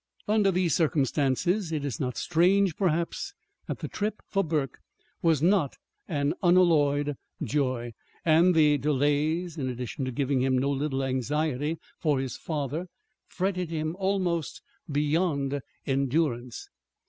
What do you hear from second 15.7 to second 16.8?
endurance.